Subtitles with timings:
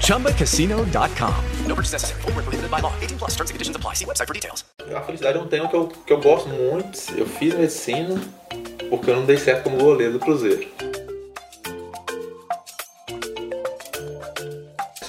[0.00, 1.34] ChumbaCasino.com.
[1.66, 2.22] No purchase necessary.
[2.22, 2.92] Void where prohibited by law.
[3.00, 3.94] 18 plus terms and conditions apply.
[3.94, 4.64] See website for details.
[4.94, 6.98] A felicidade é um tema que eu, que eu gosto muito.
[7.16, 8.20] Eu fiz medicina
[8.90, 10.68] porque eu não dei certo como goleiro do Cruzeiro.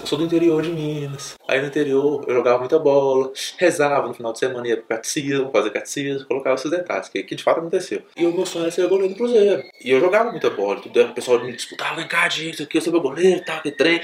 [0.05, 1.33] Eu sou do interior de Minas.
[1.47, 5.49] Aí no interior eu jogava muita bola, rezava no final de semana, ia pro catecismo,
[5.49, 8.03] fazer catecismo, colocava esses detalhes, que, que de fato aconteceu.
[8.15, 9.63] E o meu sonho era ser goleiro do Cruzeiro.
[9.83, 12.81] E eu jogava muita bola, tudo, o pessoal me disputava, vem cá, gente, aqui eu
[12.83, 13.99] sou meu goleiro, tal, que trem.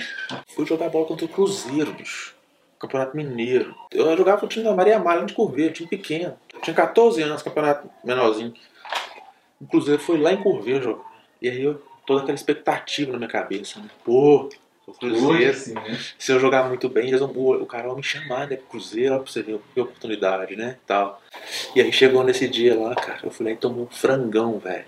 [0.56, 2.34] Fui jogar bola contra o Cruzeiro, bicho.
[2.80, 3.76] Campeonato Mineiro.
[3.92, 6.36] Eu jogava o time da Maria Amália de Curveiro, time pequeno.
[6.52, 8.56] Eu tinha 14 anos, campeonato menorzinho.
[9.62, 11.06] O Cruzeiro foi lá em Curveiro jogar.
[11.40, 13.88] E aí eu, toda aquela expectativa na minha cabeça, né?
[14.04, 14.50] Pô,
[14.88, 15.52] o Cruzeiro.
[15.52, 16.00] assim, né?
[16.18, 18.58] Se eu jogar muito bem, eles vão, o, cara vai me chamar, né?
[18.58, 20.78] Cruzeiro, ó, pra você ver que oportunidade, né?
[20.86, 21.22] Tal.
[21.76, 24.86] E aí chegou nesse dia lá, cara, eu fui lá e tomei um frangão, velho.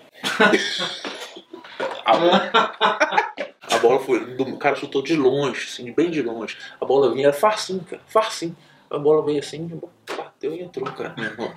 [2.04, 2.12] A,
[3.74, 4.18] a bola foi.
[4.38, 6.56] O cara chutou de longe, assim, bem de longe.
[6.80, 8.56] A bola vinha, era facinho, cara, facinho.
[8.90, 9.80] A bola veio assim,
[10.44, 11.54] bateu e entrou, cara, meu irmão.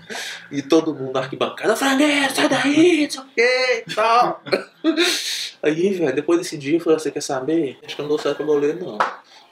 [0.52, 4.42] E todo mundo na arquibancada, Frangueiro, sai daí, não sei o que e tal.
[5.62, 7.78] Aí, velho, depois desse dia eu falei, você quer saber?
[7.84, 8.98] Acho que eu não dou certo pra goleiro, não.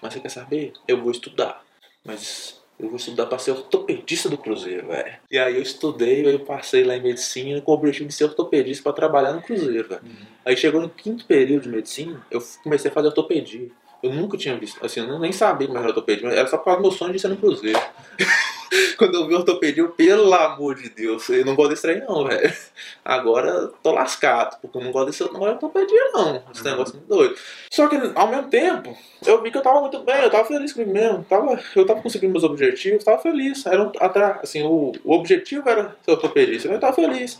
[0.01, 0.73] Mas você quer saber?
[0.87, 1.63] Eu vou estudar.
[2.03, 5.15] Mas eu vou estudar pra ser ortopedista do Cruzeiro, velho.
[5.31, 8.25] E aí eu estudei, aí eu passei lá em medicina com o objetivo de ser
[8.25, 10.01] ortopedista pra trabalhar no Cruzeiro, velho.
[10.45, 13.69] Aí chegou no quinto período de medicina, eu comecei a fazer ortopedia.
[14.03, 16.65] Eu nunca tinha visto, assim, eu nem sabia mais era ortopedia, mas era só por
[16.65, 17.79] causa do meu sonho de ser no Cruzeiro.
[18.97, 22.25] Quando eu vi ortopedia, eu, pelo amor de Deus, eu não gosto desse trem não,
[22.25, 22.53] velho.
[23.03, 26.43] Agora tô lascado, porque eu não gosto desse não gosto de ortopedia não.
[26.53, 27.35] Esse negócio é muito doido.
[27.71, 30.73] Só que ao mesmo tempo, eu vi que eu tava muito bem, eu tava feliz
[30.73, 31.23] comigo mesmo.
[31.23, 33.65] Tava, eu tava conseguindo meus objetivos, tava feliz.
[33.65, 37.39] Era um, atra- assim, o, o objetivo era ser ortopedista, eu tava feliz.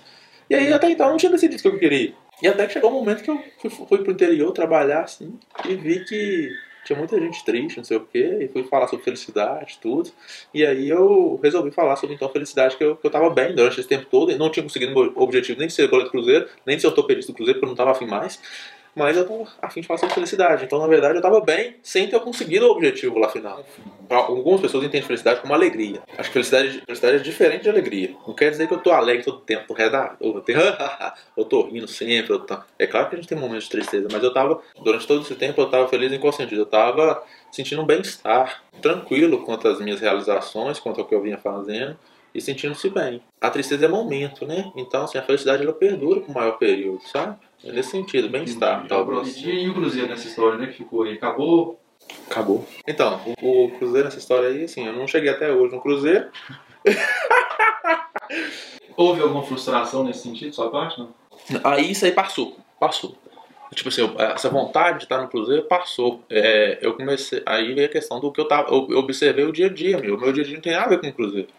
[0.50, 2.14] E aí até então eu não tinha decidido o que eu queria.
[2.42, 5.74] E até que chegou um momento que eu fui, fui pro interior trabalhar assim e
[5.76, 6.50] vi que
[6.86, 10.12] tinha muita gente triste, não sei o quê, e fui falar sobre felicidade, tudo.
[10.54, 13.80] E aí eu resolvi falar sobre então felicidade, que eu, que eu tava bem durante
[13.80, 16.48] esse tempo todo, e não tinha conseguido meu objetivo nem de ser goleiro do Cruzeiro,
[16.66, 18.40] nem de ser ortopedista do Cruzeiro, porque eu não tava afim mais.
[18.96, 20.64] Mas eu tava afim de falar sobre felicidade.
[20.64, 23.66] Então, na verdade, eu tava bem sem ter conseguido o objetivo lá final.
[24.08, 26.02] Pra Algumas pessoas entendem felicidade como alegria.
[26.18, 28.16] Acho que felicidade, felicidade é diferente de alegria.
[28.26, 30.18] Não quer dizer que eu tô alegre todo tempo, tô redado,
[31.36, 32.32] eu, tô rindo sempre.
[32.32, 32.58] Eu tô...
[32.80, 35.36] É claro que a gente tem momentos de tristeza, mas eu tava, durante todo esse
[35.36, 36.62] tempo, eu tava feliz em qual sentido?
[36.62, 41.38] Eu tava sentindo um bem-estar, tranquilo quanto às minhas realizações, quanto ao que eu vinha
[41.38, 41.98] fazendo
[42.36, 43.22] e sentindo-se bem.
[43.40, 44.70] A tristeza é momento, né?
[44.76, 47.38] Então, assim, a felicidade ela perdura por um maior período, sabe?
[47.64, 49.38] É nesse sentido, bem-estar, talvez.
[49.38, 50.68] E o Cruzeiro nessa história, né?
[50.68, 51.14] Que ficou aí.
[51.14, 51.80] Acabou.
[52.30, 52.68] Acabou.
[52.86, 56.30] Então, o, o Cruzeiro nessa história aí, assim, eu não cheguei até hoje no Cruzeiro.
[58.98, 61.00] Houve alguma frustração nesse sentido, sua parte?
[61.00, 61.14] Não?
[61.64, 63.16] Aí isso aí passou, passou.
[63.74, 66.24] Tipo assim, essa vontade de estar no Cruzeiro passou.
[66.30, 67.42] É, eu comecei.
[67.46, 68.70] Aí veio a questão do que eu tava.
[68.70, 70.16] Eu, eu observei o dia a dia, meu.
[70.16, 71.50] O meu dia a dia não tem nada a ver com o Cruzeiro.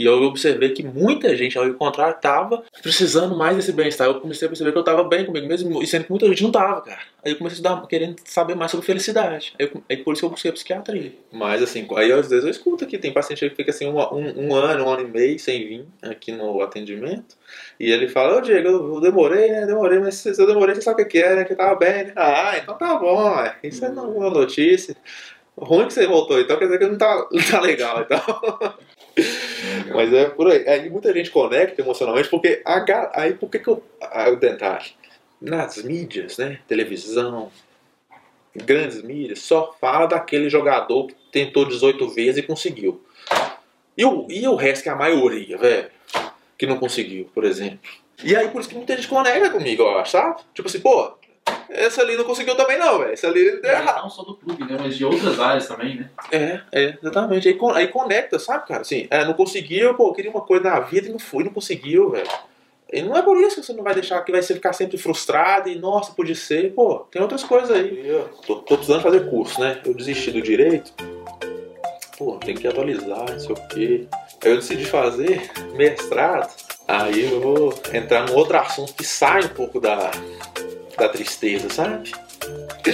[0.00, 4.06] E eu observei que muita gente, ao encontrar, tava precisando mais desse bem-estar.
[4.06, 6.42] Eu comecei a perceber que eu tava bem comigo mesmo, e sendo que muita gente
[6.42, 7.00] não tava, cara.
[7.22, 9.52] Aí eu comecei a estudar, querendo saber mais sobre felicidade.
[9.60, 11.12] Aí, eu- aí por isso que eu busquei a psiquiatria.
[11.30, 14.46] Mas assim, aí às vezes eu escuto aqui, tem paciente que fica assim um, um,
[14.48, 17.36] um ano, um ano e meio sem vir aqui no atendimento.
[17.78, 19.66] E ele fala, ô Diego, eu demorei, né?
[19.66, 21.44] Demorei, mas se eu demorei, você sabe o que que é, né?
[21.44, 22.12] Que eu tava bem, né?
[22.16, 23.34] Ah, então tá bom.
[23.62, 24.96] Isso é uma boa notícia.
[25.58, 28.18] Ruim que você voltou, então quer dizer que não tá, não tá legal, então.
[29.94, 30.68] Mas é por aí.
[30.68, 33.82] Aí muita gente conecta emocionalmente, porque a, aí por que, que eu.
[34.32, 34.86] O detalhe.
[35.40, 36.60] Nas mídias, né?
[36.68, 37.50] Televisão,
[38.54, 43.02] grandes mídias, só fala daquele jogador que tentou 18 vezes e conseguiu.
[43.96, 45.90] E o, e o resto, que é a maioria, velho,
[46.56, 47.78] que não conseguiu, por exemplo.
[48.22, 50.42] E aí por isso que muita gente conecta comigo, eu acho, sabe?
[50.54, 51.14] Tipo assim, pô,
[51.70, 53.12] essa ali não conseguiu também não, velho.
[53.12, 54.02] Essa ali deu errado.
[54.02, 54.76] Não só do clube, né?
[54.78, 56.10] Mas de outras áreas também, né?
[56.32, 57.48] É, é, exatamente.
[57.48, 58.80] Aí, aí conecta, sabe, cara?
[58.80, 62.10] Assim, é, não conseguiu, pô, queria uma coisa na vida e não foi, não conseguiu,
[62.10, 62.28] velho.
[62.92, 65.68] E não é por isso que você não vai deixar que vai ficar sempre frustrado
[65.68, 66.72] e, nossa, podia ser.
[66.72, 68.04] Pô, tem outras coisas aí.
[68.04, 69.80] Eu tô, tô precisando fazer curso, né?
[69.84, 70.92] Eu desisti do direito.
[72.18, 74.06] Pô, tem que atualizar, não sei o quê.
[74.42, 76.52] Aí eu decidi fazer mestrado.
[76.88, 80.10] Aí eu vou entrar num outro assunto que sai um pouco da,
[80.98, 82.12] da tristeza, sabe?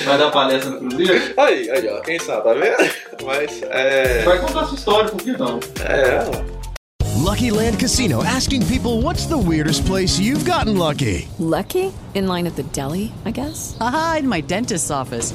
[0.04, 1.34] Vai dar palestra no Cruzeiro?
[1.36, 2.90] Aí, aí, ó, quem sabe, tá vendo?
[3.24, 4.22] Mas, é.
[4.24, 5.60] Vai contar sua história, por que não?
[5.84, 6.56] É, ó.
[7.26, 11.28] Lucky Land Casino asking people what's the weirdest place you've gotten lucky?
[11.38, 11.92] Lucky?
[12.14, 13.76] In line at the deli, I guess?
[13.80, 15.34] Aha, in my dentist's office.